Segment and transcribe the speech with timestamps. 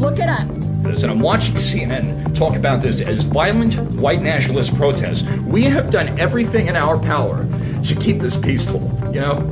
[0.00, 0.48] Look it up.
[0.82, 5.22] this, and I'm watching CNN talk about this as violent white nationalist protests.
[5.40, 7.46] We have done everything in our power
[7.84, 8.80] to keep this peaceful,
[9.12, 9.46] you know?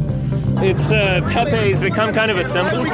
[0.62, 2.86] It's uh, Pepe's become kind of a symbol.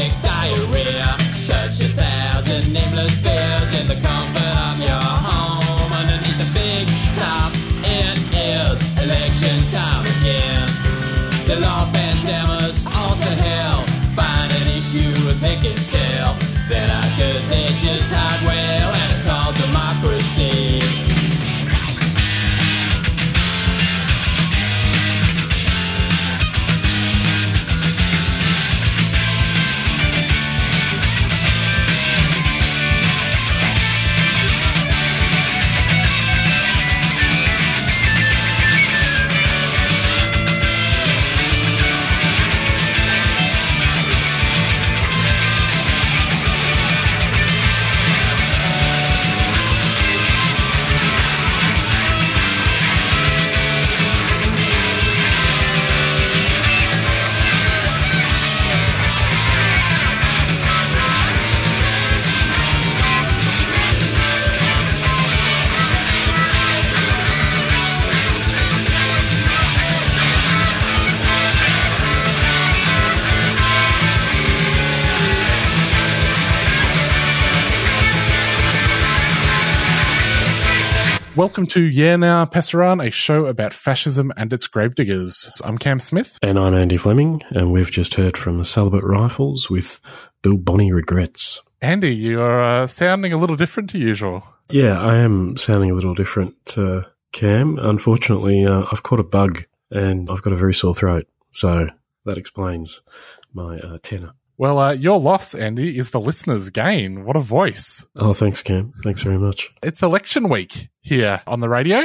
[0.00, 0.29] conectar.
[81.40, 85.50] Welcome to Yeah Nah Pasaran, a show about fascism and its gravediggers.
[85.64, 86.38] I'm Cam Smith.
[86.42, 90.02] And I'm Andy Fleming, and we've just heard from the Celibate Rifles with
[90.42, 91.62] Bill Bonnie Regrets.
[91.80, 94.44] Andy, you're uh, sounding a little different to usual.
[94.68, 97.78] Yeah, I am sounding a little different, uh, Cam.
[97.78, 101.26] Unfortunately, uh, I've caught a bug and I've got a very sore throat.
[101.52, 101.86] So
[102.26, 103.00] that explains
[103.54, 104.34] my uh, tenor.
[104.60, 107.24] Well, uh, your loss, Andy, is the listener's gain.
[107.24, 108.04] What a voice.
[108.16, 108.92] Oh, thanks, Cam.
[109.02, 109.70] Thanks very much.
[109.82, 112.02] It's election week here on the radio.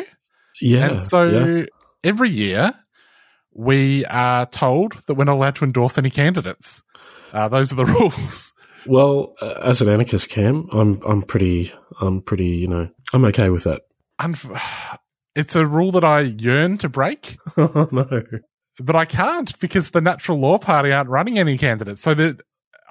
[0.62, 0.90] Yeah.
[0.90, 1.66] And so yeah.
[2.06, 2.74] every year
[3.54, 6.82] we are told that we're not allowed to endorse any candidates.
[7.34, 8.54] Uh, those are the rules.
[8.86, 13.50] Well, uh, as an anarchist, Cam, I'm I'm pretty I'm pretty you know I'm okay
[13.50, 13.82] with that.
[14.22, 14.98] Unf-
[15.36, 18.22] it's a rule that I yearn to break, oh no.
[18.80, 22.02] But I can't because the Natural Law Party aren't running any candidates.
[22.02, 22.42] So that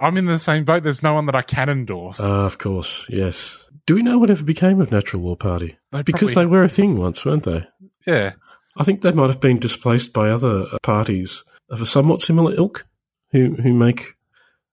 [0.00, 0.82] I'm in the same boat.
[0.82, 2.20] There's no one that I can endorse.
[2.20, 3.69] Uh, of course, yes.
[3.86, 5.76] Do we know whatever became of Natural Law Party?
[5.92, 7.66] They because probably- they were a thing once, weren't they?
[8.06, 8.32] yeah.
[8.76, 12.52] I think they might have been displaced by other uh, parties of a somewhat similar
[12.54, 12.84] ilk,
[13.31, 14.14] who who make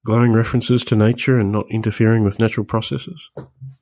[0.06, 3.30] glowing references to nature and not interfering with natural processes.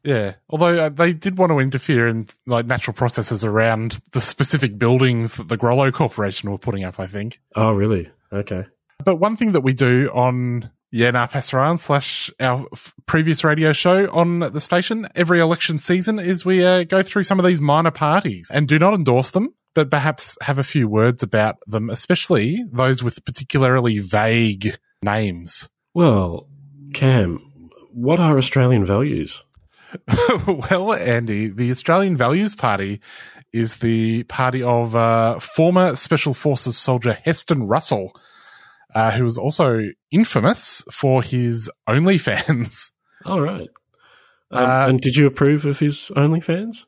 [0.04, 4.78] Yeah, although uh, they did want to interfere in like natural processes around the specific
[4.78, 7.40] buildings that the Grollo Corporation were putting up, I think.
[7.56, 8.10] Oh, really?
[8.32, 8.66] Okay.
[9.04, 13.74] But one thing that we do on Yeah Nah Pasaran slash our f- previous radio
[13.74, 17.62] show on the station every election season is we uh, go through some of these
[17.62, 21.90] minor parties and do not endorse them, but perhaps have a few words about them,
[21.90, 25.70] especially those with particularly vague names.
[25.94, 26.48] Well,
[26.94, 27.38] Cam,
[27.92, 29.44] what are Australian values?
[30.48, 33.02] well, Andy, the Australian Values Party
[33.52, 38.12] is the party of uh, former Special Forces soldier Heston Russell,
[38.94, 42.92] uh, who was also infamous for his OnlyFans.
[43.26, 43.68] All right.
[44.52, 46.86] Um, Uh, and did you approve of his OnlyFans?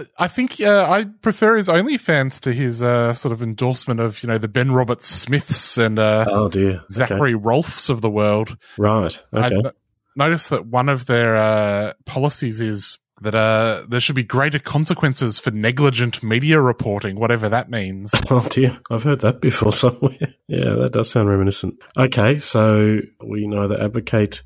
[0.00, 4.22] I, I think uh, I prefer his OnlyFans to his uh, sort of endorsement of,
[4.22, 6.82] you know, the Ben Roberts Smiths and uh, Oh dear.
[6.90, 8.56] Zachary Rolfes of the world.
[8.76, 9.20] Right.
[9.32, 9.56] I Okay.
[9.68, 9.72] n-
[10.16, 15.40] noticed that one of their uh, policies is that uh, there should be greater consequences
[15.40, 18.12] for negligent media reporting, whatever that means.
[18.30, 20.34] Oh dear, I've heard that before somewhere.
[20.46, 21.80] yeah, that does sound reminiscent.
[21.96, 24.42] Okay, so we neither advocate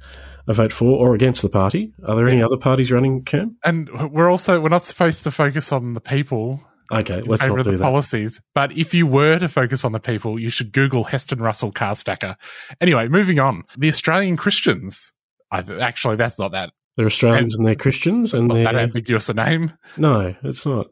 [0.47, 1.93] a vote for or against the party.
[2.07, 3.57] Are there any other parties running, Cam?
[3.65, 6.61] And we're also we're not supposed to focus on the people
[6.91, 7.83] Okay, in let's not of the do that.
[7.83, 8.41] policies.
[8.55, 11.97] But if you were to focus on the people, you should Google Heston Russell car
[11.97, 12.37] stacker.
[12.81, 13.63] Anyway, moving on.
[13.79, 15.13] The Australian Christians.
[15.51, 19.29] I, actually, that's not that They're Australians and they're Christians, and not that they're ambiguous
[19.29, 19.73] a name.
[19.97, 20.89] no, it's not.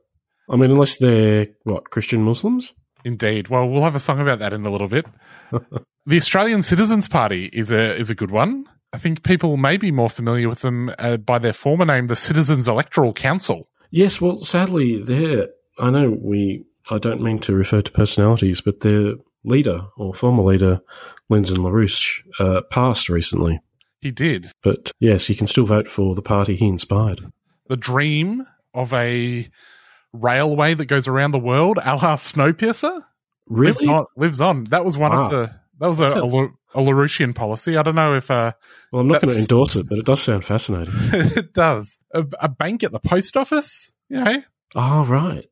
[0.48, 2.72] I mean, unless they're what Christian Muslims.
[3.04, 3.48] Indeed.
[3.48, 5.06] Well, we'll have a song about that in a little bit.
[6.06, 8.64] the Australian Citizens Party is a is a good one.
[8.92, 12.16] I think people may be more familiar with them uh, by their former name, the
[12.16, 13.68] Citizens Electoral Council.
[13.90, 15.48] Yes, well, sadly, they're.
[15.78, 16.64] I know we.
[16.90, 19.14] I don't mean to refer to personalities, but their
[19.44, 20.80] leader or former leader,
[21.28, 23.60] Lyndon LaRouche, uh, passed recently.
[24.00, 24.46] He did.
[24.62, 27.20] But yes, you can still vote for the party he inspired.
[27.68, 28.44] The dream
[28.74, 29.46] of a
[30.12, 33.04] railway that goes around the world, a la Snowpiercer,
[33.48, 33.94] lives Really?
[33.94, 34.06] on.
[34.16, 34.64] Lives on.
[34.64, 35.24] That was one Wow.
[35.26, 35.59] of the.
[35.80, 36.34] That was a, a, Sounds-
[36.74, 37.76] a LaRouchian policy.
[37.76, 38.52] I don't know if uh,
[38.92, 40.94] Well, I'm not going to endorse it, but it does sound fascinating.
[41.12, 41.98] it does.
[42.14, 43.92] A, a bank at the post office.
[44.08, 44.42] You know,
[44.74, 45.46] Oh, right.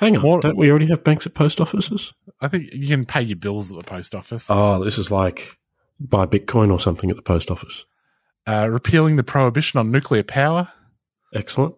[0.00, 0.22] Hang on.
[0.22, 2.12] More- Don't we already have banks at post offices?
[2.40, 4.46] I think you can pay your bills at the post office.
[4.50, 5.56] Oh, this is like
[6.00, 7.84] buy Bitcoin or something at the post office.
[8.46, 10.68] Uh, repealing the prohibition on nuclear power.
[11.34, 11.74] Excellent.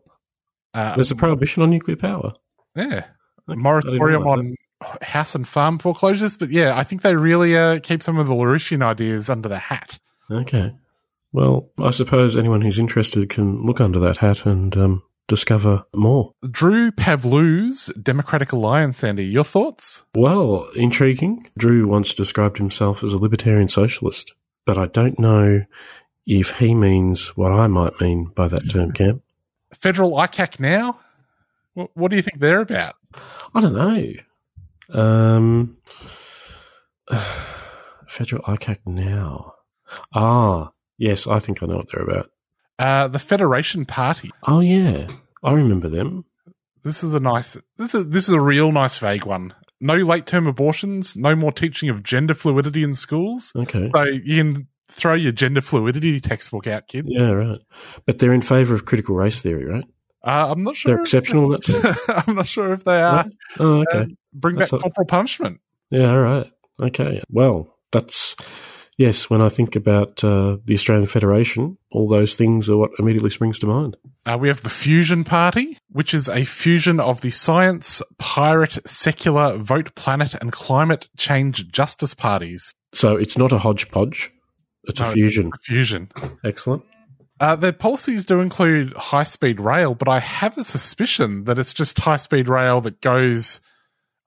[0.74, 2.32] Uh, There's a prohibition on nuclear power.
[2.76, 2.84] Yeah.
[2.84, 3.02] Okay, I
[3.48, 4.54] didn't Moratorium on
[5.02, 6.36] house and farm foreclosures.
[6.36, 9.58] But yeah, I think they really uh, keep some of the LaRouchian ideas under the
[9.58, 9.98] hat.
[10.30, 10.74] Okay.
[11.32, 16.32] Well, I suppose anyone who's interested can look under that hat and um, discover more.
[16.50, 20.04] Drew Pavlou's Democratic Alliance, Andy, your thoughts?
[20.14, 21.46] Well, intriguing.
[21.58, 25.64] Drew once described himself as a libertarian socialist, but I don't know
[26.26, 29.22] if he means what I might mean by that term, Cam.
[29.74, 30.98] Federal ICAC now?
[31.74, 32.96] What do you think they're about?
[33.54, 34.12] I don't know.
[34.90, 35.78] Um,
[38.08, 39.54] Federal ICAC now.
[40.14, 42.30] Ah, yes, I think I know what they're about.
[42.78, 44.30] Uh, the Federation Party.
[44.46, 45.06] Oh yeah,
[45.42, 46.24] I remember them.
[46.84, 47.56] This is a nice.
[47.76, 49.54] This is this is a real nice vague one.
[49.80, 51.16] No late term abortions.
[51.16, 53.52] No more teaching of gender fluidity in schools.
[53.54, 53.90] Okay.
[53.94, 57.08] So you can throw your gender fluidity textbook out, kids.
[57.10, 57.60] Yeah, right.
[58.06, 59.84] But they're in favour of critical race theory, right?
[60.24, 60.92] Uh, I'm not sure.
[60.94, 61.98] They're exceptional in that sense.
[62.08, 63.26] I'm not sure if they are.
[63.58, 63.98] Oh, okay.
[64.00, 65.60] Uh, bring That's back a- corporal punishment.
[65.90, 66.50] Yeah, all right.
[66.80, 67.22] Okay.
[67.30, 68.36] Well, that's
[68.98, 73.30] Yes, when I think about uh, the Australian Federation, all those things are what immediately
[73.30, 73.96] springs to mind.
[74.26, 79.56] Uh, we have the Fusion Party, which is a fusion of the Science, Pirate, Secular,
[79.56, 82.74] Vote Planet, and Climate Change Justice parties.
[82.92, 84.32] So it's not a hodgepodge;
[84.84, 85.52] it's No, a fusion.
[85.54, 86.10] a fusion.
[86.44, 86.82] Excellent.
[87.40, 91.74] Uh, their policies do include high speed rail, but I have a suspicion that it's
[91.74, 93.60] just high speed rail that goes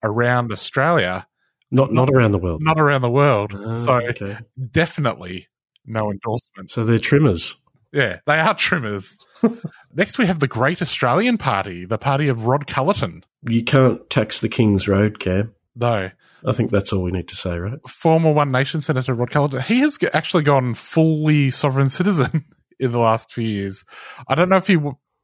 [0.03, 1.27] around Australia,
[1.71, 2.61] Not not around the world.
[2.63, 3.53] not around the world.
[3.55, 4.37] Ah, so okay.
[4.71, 5.47] definitely
[5.85, 6.71] no endorsement.
[6.71, 7.55] So they're trimmers.
[7.91, 9.17] Yeah, they are trimmers.
[9.93, 13.23] Next, we have the Great Australian Party, the party of Rod Culleton.
[13.49, 15.53] You can't tax the King's Road, Cam.
[15.75, 16.09] No,
[16.45, 17.79] I think that's all we need to say, right?
[17.87, 19.61] former One Nation Senator Rod Culleton.
[19.63, 22.45] He has actually gone fully sovereign citizen
[22.81, 23.83] in the last few years.
[24.27, 24.77] I don't know if he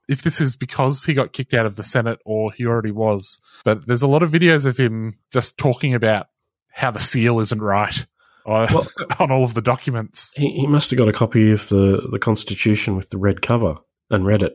[0.08, 3.40] if this is because he got kicked out of the Senate or he already was,
[3.66, 6.28] but there's a lot of videos of him just talking about
[6.70, 8.06] how the seal isn't right
[8.46, 8.88] uh, Well-
[9.20, 10.32] on all of the documents.
[10.38, 13.76] He, he must have got a copy of the, the Constitution with the red cover
[14.10, 14.54] and read it,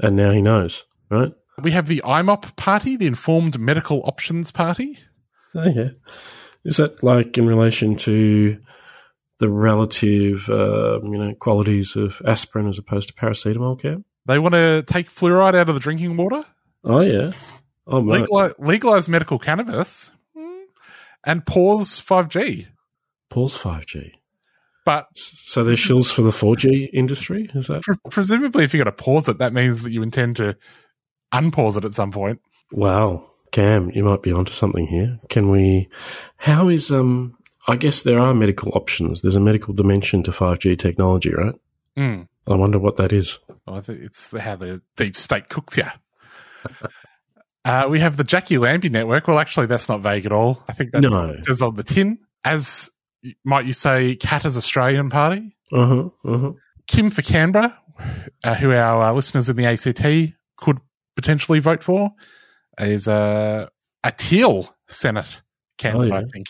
[0.00, 1.32] and now he knows, right?
[1.62, 4.98] We have the IMOP party, the Informed Medical Options Party.
[5.54, 5.90] Oh, yeah.
[6.64, 8.58] Is that like in relation to
[9.38, 14.04] the relative, uh, you know, qualities of aspirin as opposed to paracetamol, Cam?
[14.26, 16.44] They want to take fluoride out of the drinking water,
[16.84, 17.32] Oh, yeah.
[17.86, 20.62] Oh, legalize, legalize medical cannabis, mm,
[21.24, 22.66] and pause 5G.
[23.30, 24.10] Pause 5G.
[24.84, 27.50] But So there's shills for the 4G industry?
[27.54, 27.82] Is that?
[27.82, 30.56] pre- presumably, if you're going to pause it, that means that you intend to
[31.32, 32.40] unpause it at some point.
[32.72, 33.30] Wow.
[33.50, 35.18] Cam, you might be onto something here.
[35.30, 35.88] Can we,
[36.36, 37.36] how is, um,
[37.68, 39.22] I guess there are medical options.
[39.22, 41.54] There's a medical dimension to 5G technology, right?
[41.96, 42.26] Mm.
[42.46, 43.38] I wonder what that is.
[43.66, 45.84] Well, I think it's how the deep state cooks you.
[47.64, 49.28] uh, we have the Jacqui Lambie network.
[49.28, 50.62] Well, actually, that's not vague at all.
[50.68, 51.26] I think that's No.
[51.26, 52.18] what it says on the tin.
[52.44, 52.88] As
[53.44, 55.56] might you say, Cat Katter's Australian Party.
[55.72, 56.08] Uh huh.
[56.24, 56.52] Uh huh.
[56.86, 57.78] Kim for Canberra,
[58.44, 60.78] uh, who our uh, listeners in the ACT could
[61.16, 62.10] potentially vote for,
[62.78, 63.66] is uh,
[64.04, 65.42] a teal Senate
[65.76, 66.22] candidate, Oh, yeah.
[66.22, 66.46] I think.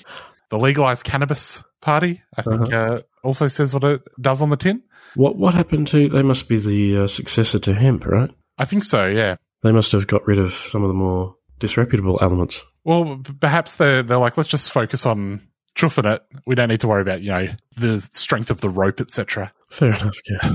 [0.51, 4.83] The Legalised Cannabis Party, I think, uh also says what it does on the tin.
[5.15, 6.09] What what happened to?
[6.09, 8.31] They must be the uh, successor to hemp, right?
[8.59, 9.37] I think so, yeah.
[9.63, 12.65] They must have got rid of some of the more disreputable elements.
[12.85, 16.23] Well, perhaps they're, they're like, let's just focus on chuffing it.
[16.47, 19.53] We don't need to worry about, you know, the strength of the rope, etc.
[19.71, 20.53] Fair enough, yeah.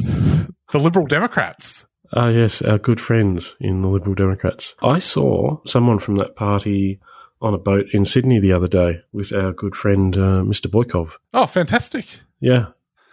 [0.72, 1.86] The Liberal Democrats.
[2.14, 4.74] Ah, yes, our good friends in the Liberal Democrats.
[4.82, 7.00] I saw someone from that party
[7.44, 10.68] on a boat in Sydney the other day with our good friend uh, Mr.
[10.68, 11.18] Boikov.
[11.34, 12.08] Oh, fantastic.
[12.40, 12.68] Yeah,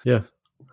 [0.04, 0.20] yeah.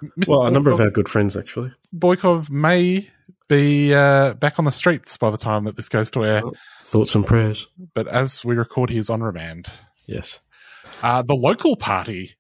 [0.02, 0.28] Mr.
[0.28, 1.74] Well, a number of our good friends actually.
[1.94, 3.10] Boikov may
[3.50, 6.44] be uh, back on the streets by the time that this goes to air.
[6.84, 7.68] Thoughts and prayers.
[7.96, 9.68] But as we record, he is on remand.
[10.06, 10.40] Yes.
[11.02, 12.36] Uh, the local party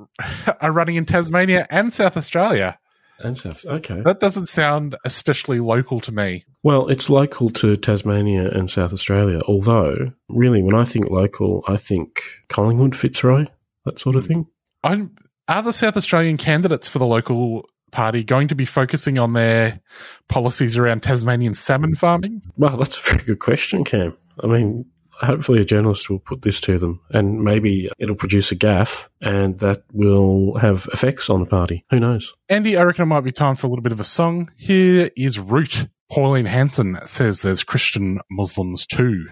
[0.60, 2.78] are running in Tasmania and South Australia.
[3.20, 3.64] And South.
[3.66, 4.00] Okay.
[4.02, 6.44] That doesn't sound especially local to me.
[6.62, 9.40] Well, it's local to Tasmania and South Australia.
[9.48, 13.46] Although, really, when I think local, I think Collingwood, Fitzroy,
[13.84, 14.32] that sort of hmm.
[14.32, 14.46] thing.
[14.84, 15.16] I'm,
[15.48, 19.80] are the South Australian candidates for the local party going to be focusing on their
[20.28, 22.42] policies around Tasmanian salmon farming?
[22.56, 24.16] Well, that's a very good question, Cam.
[24.42, 24.84] I mean,
[25.20, 29.58] hopefully a journalist will put this to them and maybe it'll produce a gaff and
[29.60, 31.84] that will have effects on the party.
[31.90, 32.34] Who knows?
[32.48, 34.50] Andy, I reckon it might be time for a little bit of a song.
[34.56, 35.88] Here is Root.
[36.10, 39.26] Pauline Hanson says there's Christian Muslims too.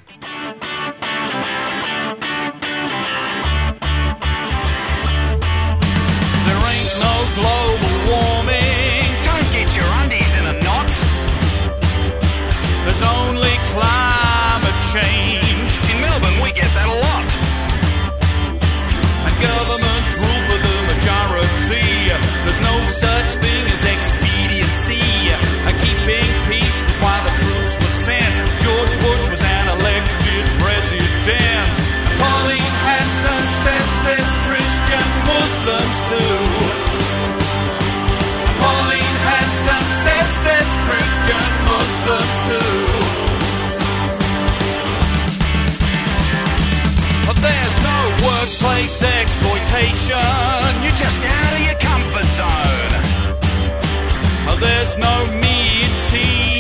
[54.86, 56.55] There's no me team.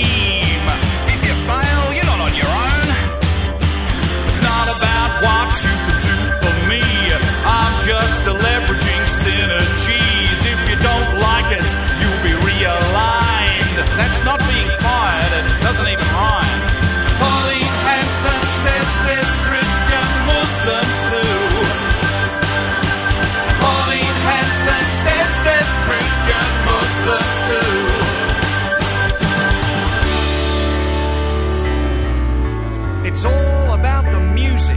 [33.16, 34.76] It's all about the music,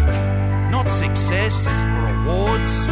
[0.71, 2.87] not success or awards.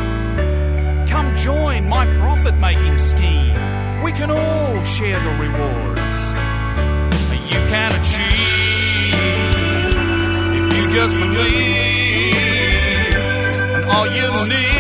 [1.10, 3.56] Come join my profit making scheme.
[4.04, 6.20] We can all share the rewards
[7.48, 9.16] you can achieve
[10.60, 12.36] if you just believe.
[13.74, 14.77] And all you need.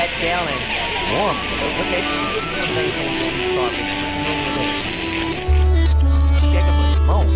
[0.00, 0.16] That
[1.12, 1.36] warm.
[7.04, 7.26] Moan.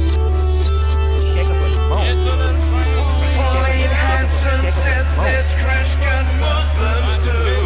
[3.37, 7.64] Pauline Hanson says there's Christian Muslims too.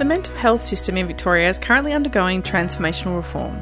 [0.00, 3.56] The mental health system in Victoria is currently undergoing transformational reform.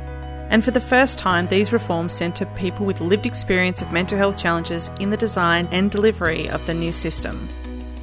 [0.50, 4.38] And for the first time, these reforms centre people with lived experience of mental health
[4.38, 7.48] challenges in the design and delivery of the new system.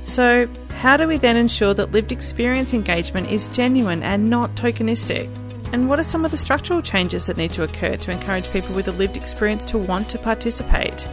[0.04, 0.50] So,
[0.82, 5.34] how do we then ensure that lived experience engagement is genuine and not tokenistic?
[5.72, 8.76] And what are some of the structural changes that need to occur to encourage people
[8.76, 11.08] with a lived experience to want to participate?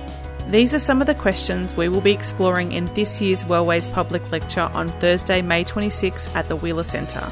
[0.53, 4.31] These are some of the questions we will be exploring in this year's Wellways Public
[4.31, 7.27] Lecture on Thursday, May 26 at the Wheeler Centre.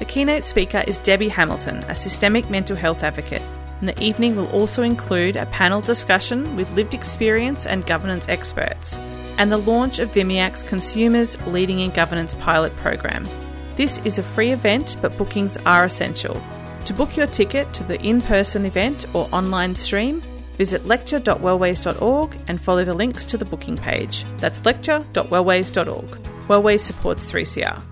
[0.00, 3.42] The keynote speaker is Debbie Hamilton, a systemic mental health advocate,
[3.78, 8.98] and the evening will also include a panel discussion with lived experience and governance experts,
[9.38, 13.28] and the launch of VMIAC's Consumers Leading in Governance pilot program.
[13.76, 16.42] This is a free event, but bookings are essential.
[16.86, 20.20] To book your ticket to the in person event or online stream,
[20.56, 24.24] visit lecture.wellways.org and follow the links to the booking page.
[24.38, 26.06] That's lecture.wellways.org.
[26.48, 27.82] Wellways supports 3CR.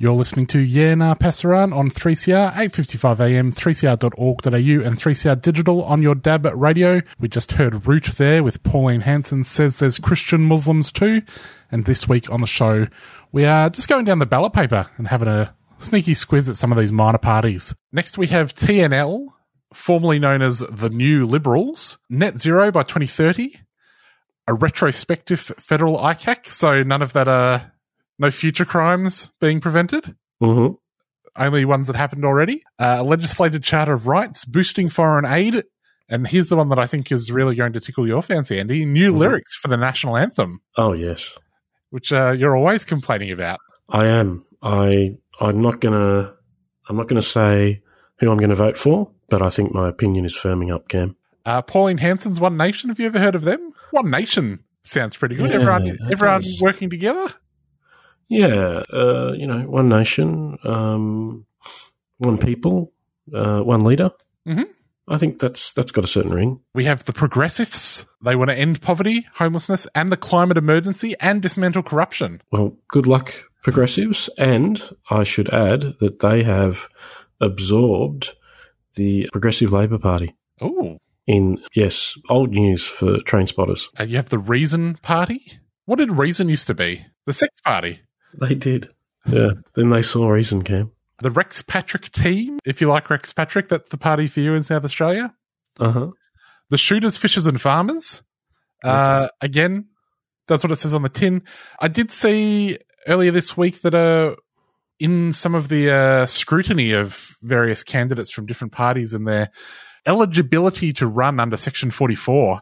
[0.00, 6.14] You're listening to Yeah Nah Pasaran on 3CR, 8.55am, 3cr.org.au and 3CR Digital on your
[6.14, 7.02] DAB radio.
[7.18, 11.22] We just heard Root there with Pauline Hanson says there's Christian Muslims too.
[11.72, 12.86] And this week on the show,
[13.32, 16.70] we are just going down the ballot paper and having a sneaky squiz at some
[16.70, 17.74] of these minor parties.
[17.90, 19.26] Next we have TNL,
[19.72, 23.58] formerly known as the New Liberals, net zero by 2030,
[24.46, 27.60] a retrospective federal ICAC, so none of that, uh,
[28.18, 30.16] no future crimes being prevented.
[30.42, 30.74] Mm-hmm.
[31.36, 32.64] Only ones that happened already.
[32.78, 35.62] Uh, a legislated charter of rights, boosting foreign aid.
[36.08, 38.84] And here's the one that I think is really going to tickle your fancy, Andy.
[38.86, 39.18] New Mhm.
[39.18, 41.38] lyrics for the national anthem, Oh yes,
[41.90, 43.58] which uh, you're always complaining about.
[43.90, 44.44] I am.
[44.62, 46.32] I I'm not gonna
[46.88, 47.82] I'm not gonna say
[48.18, 51.16] who I'm going to vote for, but I think my opinion is firming up, Cam.
[51.44, 52.88] Uh, Pauline Hanson's One Nation.
[52.90, 53.72] Have you ever heard of them?
[53.90, 55.50] One Nation sounds pretty good.
[55.50, 56.60] Yeah, everyone, everyone does.
[56.62, 57.28] working together.
[58.28, 61.46] Yeah, uh, you know, one nation, um,
[62.18, 62.92] one people,
[63.34, 64.10] uh, one leader.
[64.46, 64.66] Mhm.
[65.10, 66.60] I think that's that's got a certain ring.
[66.74, 68.04] We have the progressives.
[68.22, 72.42] They want to end poverty, homelessness, and the climate emergency and dismantle corruption.
[72.52, 74.28] Well, good luck, progressives.
[74.36, 76.88] And I should add that they have
[77.40, 78.34] absorbed
[78.98, 80.34] the Progressive Labor Party.
[80.60, 83.88] Oh, In yes, old news for train spotters.
[83.98, 85.42] uh, you have the Reason Party,
[85.86, 87.06] What did Reason used to be?
[87.26, 88.00] The Sex Party.
[88.38, 88.90] They did.
[89.26, 89.52] Yeah.
[89.74, 90.92] then they saw reason, Cam.
[91.20, 92.58] The Rex Patrick team.
[92.64, 95.34] If you like Rex Patrick, that's the party for you in South Australia.
[95.80, 96.10] Uh huh.
[96.70, 98.22] The Shooters, Fishers, and Farmers.
[98.84, 99.86] Uh, again,
[100.46, 101.42] that's what it says on the tin.
[101.80, 104.36] I did see earlier this week that uh,
[105.00, 109.50] in some of the uh, scrutiny of various candidates from different parties and their
[110.06, 112.60] eligibility to run under Section 44,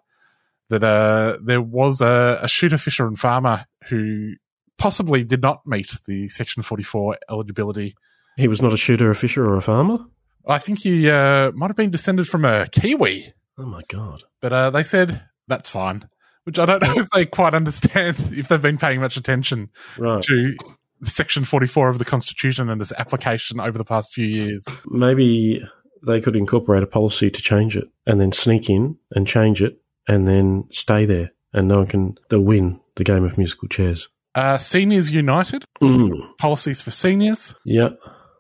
[0.71, 4.33] that uh, there was a, a shooter, fisher, and farmer who
[4.79, 7.95] possibly did not meet the Section 44 eligibility.
[8.37, 9.99] He was not a shooter, a fisher, or a farmer?
[10.47, 13.33] I think he uh, might have been descended from a Kiwi.
[13.59, 14.23] Oh my God.
[14.43, 16.09] But uh, they said that's fine,
[16.45, 20.23] which I don't know if they quite understand if they've been paying much attention Right.
[20.23, 20.57] to
[21.05, 24.67] Section 44 of the Constitution and its application over the past few years.
[24.87, 25.63] Maybe
[26.07, 29.79] they could incorporate a policy to change it and then sneak in and change it
[30.09, 34.09] and then stay there and no one can, they'll win the game of musical chairs.
[34.35, 36.37] Uh, Seniors United, Mm.
[36.39, 37.55] policies for seniors.
[37.65, 37.91] Yeah.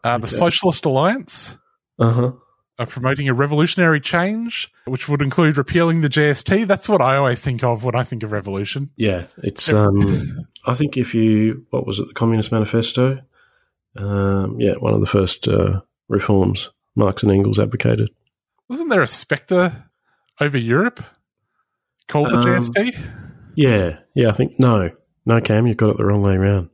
[0.04, 1.56] Uh, the Socialist Alliance
[1.98, 2.32] Uh huh.
[2.78, 6.66] Are promoting a revolutionary change, which would include repealing the GST.
[6.66, 8.90] That's what I always think of when I think of revolution.
[8.96, 9.24] Yeah.
[9.42, 13.22] It's, um, I think if you, what was it, the Communist Manifesto?
[13.96, 18.10] Um, yeah, one of the first uh, reforms Marx and Engels advocated.
[18.68, 19.72] Wasn't there a spectre
[20.40, 21.02] over Europe
[22.08, 22.96] called the Um, GST?
[23.54, 24.90] Yeah, yeah, I think no,
[25.24, 26.68] no, Cam, you've got it the wrong way around.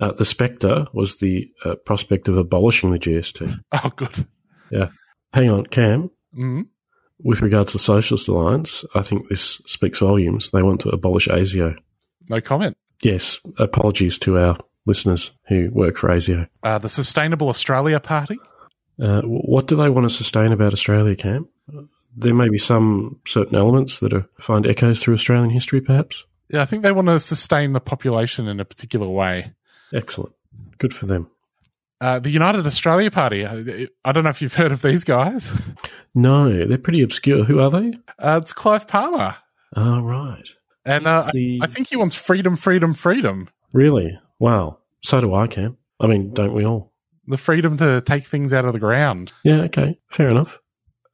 [0.00, 3.58] Uh, the spectre was the uh, prospect of abolishing the GST.
[3.72, 4.26] Oh, good.
[4.70, 4.88] Yeah,
[5.36, 6.10] hang on, Cam.
[6.36, 6.66] Mm.
[7.22, 10.50] With regards to the Socialist Alliance, I think this speaks volumes.
[10.50, 11.76] They want to abolish ASIO.
[12.28, 12.76] No comment.
[13.02, 16.48] Yes, apologies to our listeners who work for ASIO.
[16.62, 18.38] Uh, the Sustainable Australia Party.
[19.00, 21.48] Uh, what do they want to sustain about Australia, Cam?
[22.16, 26.24] There may be some certain elements that are, find echoes through Australian history, perhaps.
[26.48, 29.52] Yeah, I think they want to sustain the population in a particular way.
[29.92, 30.32] Excellent.
[30.78, 31.30] Good for them.
[32.00, 33.46] Uh, the United Australia Party.
[33.46, 35.52] I, I don't know if you've heard of these guys.
[36.18, 37.44] No, they're pretty obscure.
[37.44, 37.92] Who are they?
[38.18, 39.36] Uh, it's Clive Palmer.
[39.76, 40.48] Oh, right.
[40.86, 43.50] And uh, the- I, I think he wants freedom, freedom, freedom.
[43.74, 44.18] Really?
[44.40, 44.78] Wow.
[45.02, 45.76] So do I, Cam.
[46.00, 46.94] I mean, don't we all?
[47.26, 49.34] The freedom to take things out of the ground.
[49.44, 49.98] Yeah, okay.
[50.10, 50.58] Fair enough.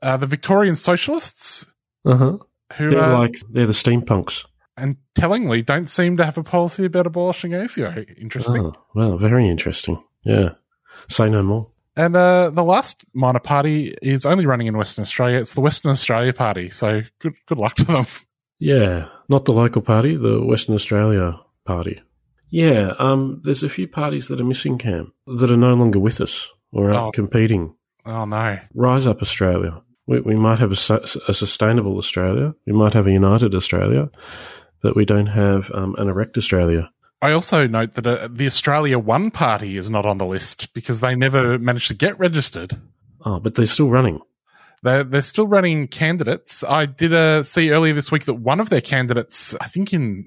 [0.01, 1.67] Uh, the Victorian Socialists,
[2.05, 2.39] Uh huh.
[2.75, 4.45] who They're uh, like, they're the steampunks.
[4.77, 8.09] and tellingly don't seem to have a policy about abolishing ASIO.
[8.21, 8.67] Interesting.
[8.67, 10.01] Oh, well, very interesting.
[10.25, 10.51] Yeah.
[11.09, 11.69] Say no more.
[11.97, 15.39] And uh, the last minor party is only running in Western Australia.
[15.39, 16.71] It's the Western Australia Party.
[16.71, 18.07] So good, good luck to them.
[18.59, 19.09] Yeah.
[19.29, 22.01] Not the local party, the Western Australia party.
[22.49, 22.93] Yeah.
[23.01, 26.49] Um, there's a few parties that are missing, Cam, that are no longer with us
[26.71, 27.11] or are Oh.
[27.11, 27.75] competing.
[28.07, 28.61] Oh no.
[28.73, 29.83] Rise up Australia.
[30.07, 32.55] We, we might have a, a sustainable Australia.
[32.65, 34.11] We might have a united Australia,
[34.81, 36.89] but we don't have um, an erect Australia.
[37.23, 41.01] I also note that uh, the Australia One Party is not on the list because
[41.01, 42.79] they never managed to get registered.
[43.25, 44.21] Oh, but they're still running.
[44.83, 46.65] They're, they're still running candidates.
[46.65, 50.27] I did uh, see earlier this week that one of their candidates, I think in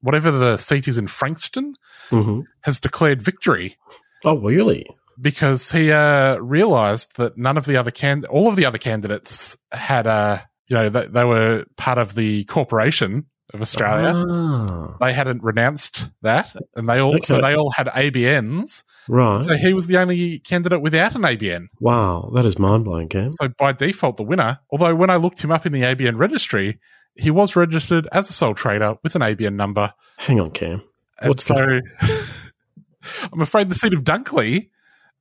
[0.00, 1.74] whatever the seat is in Frankston,
[2.10, 3.76] hmm has declared victory
[4.24, 4.86] Oh, really?
[5.20, 9.56] because he uh, realized that none of the other can all of the other candidates
[9.72, 14.12] had uh, you know they, they were part of the corporation of Australia.
[14.28, 18.82] Ah, They hadn't renounced that, and they all so they all had ABNs.
[19.08, 19.42] right.
[19.44, 21.68] So he was the only candidate without an ABN.
[21.80, 23.30] wow, that is mind blowing, Cam.
[23.32, 24.58] So by default, the winner.
[24.70, 26.78] Although when I looked him up in the ABN registry,
[27.14, 29.94] he was registered as a sole trader with an ABN number.
[30.18, 30.82] Hang on, Cam.
[31.20, 31.82] And What's so the-
[33.32, 34.70] I'm afraid the seat of Dunkley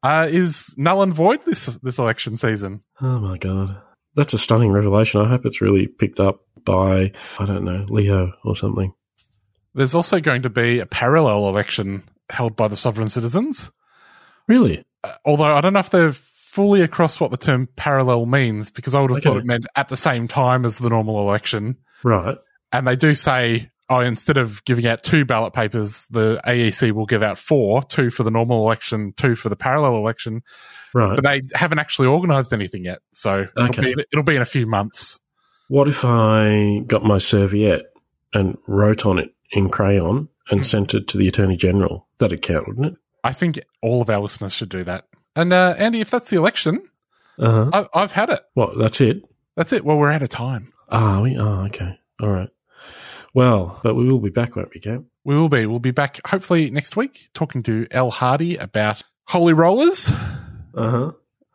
[0.03, 2.81] uh, is null and void this this election season.
[3.01, 3.77] Oh my god,
[4.15, 5.21] that's a stunning revelation.
[5.21, 8.93] I hope it's really picked up by I don't know Leo or something.
[9.73, 13.71] There's also going to be a parallel election held by the sovereign citizens.
[14.47, 14.84] Really?
[15.04, 18.95] Uh, although I don't know if they're fully across what the term parallel means, because
[18.95, 19.30] I would have Okay.
[19.30, 21.75] thought it meant at the same time as the normal election.
[22.04, 22.38] Right.
[22.71, 27.06] And they do say, oh, instead of giving out two ballot papers, the AEC will
[27.06, 30.41] give out four, two for the normal election, two for the parallel election.
[30.93, 31.15] Right.
[31.15, 32.99] But they haven't actually organised anything yet.
[33.12, 35.19] So it'll, be, it'll be in a few months.
[35.67, 37.86] What if I got my serviette
[38.34, 42.08] and wrote on it in crayon and sent it to the Attorney General?
[42.19, 42.95] That'd count, wouldn't it?
[43.23, 45.06] I think all of our listeners should do that.
[45.36, 46.84] And uh, Andy, if that's the election,
[47.39, 47.69] Uh huh.
[47.73, 48.41] I've, I've had it.
[48.56, 49.23] Well, That's it.
[49.56, 49.84] That's it.
[49.86, 50.71] Well, we're out of time.
[50.89, 51.38] Ah, we.
[51.38, 51.97] Oh, okay.
[52.21, 52.49] All right.
[53.34, 55.08] Well, but we will be back, won't we, Cam?
[55.23, 55.65] We will be.
[55.65, 60.12] We'll be back hopefully next week talking to El Hardy about Holy Rollers
[60.75, 61.12] Uh huh.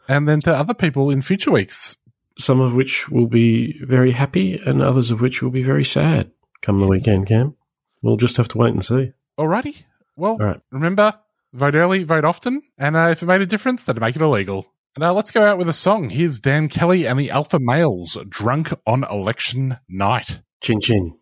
[0.08, 1.96] and then to other people in future weeks.
[2.38, 6.30] Some of which will be very happy, and others of which will be very sad
[6.62, 7.56] come the weekend, Cam.
[8.02, 9.12] We'll just have to wait and see.
[9.38, 9.84] Alrighty.
[10.16, 10.60] Well, All right.
[10.70, 11.14] remember,
[11.52, 14.66] vote early, vote often, and uh, if it made a difference, then make it illegal.
[14.96, 16.10] And uh, let's go out with a song.
[16.10, 20.40] Here's Dan Kelly and the Alpha Males, Drunk on Election Night.
[20.60, 21.16] Chin chin.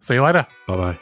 [0.00, 0.46] See you later.
[0.68, 0.98] Bye bye.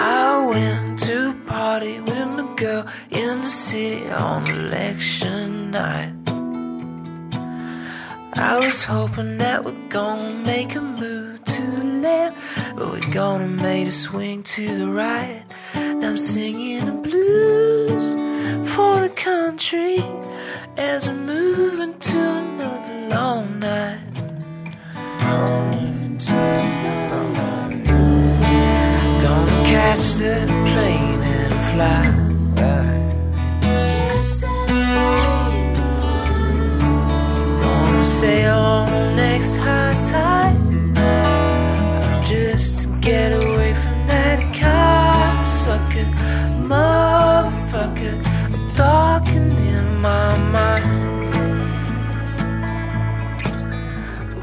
[0.00, 2.17] I went to party with my
[2.58, 6.12] girl in the city on election night.
[8.34, 12.36] I was hoping that we're gonna make a move to the left,
[12.74, 15.44] but we're gonna make a swing to the right.
[15.74, 18.06] I'm singing the blues
[18.74, 20.02] for the country
[20.76, 22.47] as we're move into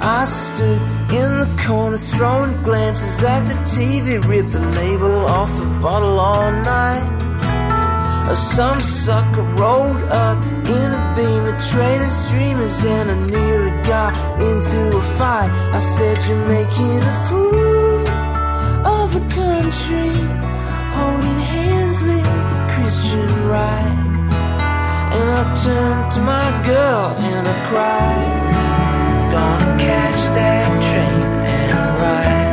[0.07, 5.65] I stood in the corner throwing glances at the TV, ripped the label off a
[5.81, 7.09] bottle all night.
[8.29, 14.13] A some sucker rolled up in a beam of trailing streamers and I nearly got
[14.39, 15.49] into a fight.
[15.73, 18.07] I said, You're making a fool
[18.85, 20.13] of the country,
[20.93, 23.97] holding hands with the Christian right.
[25.17, 28.44] And I turned to my girl and I cried,
[29.35, 32.44] Gonna catch that train and ride.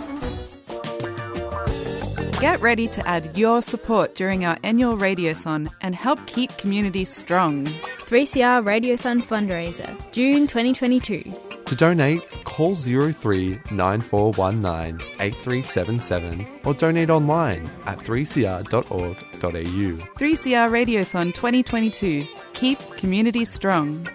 [2.39, 7.65] Get ready to add your support during our annual Radiothon and help keep communities strong.
[7.65, 11.33] 3CR Radiothon fundraiser, June 2022.
[11.65, 19.39] To donate, call 03 9419 8377 or donate online at 3cr.org.au.
[19.41, 22.23] 3CR Radiothon 2022.
[22.53, 24.07] Keep communities strong.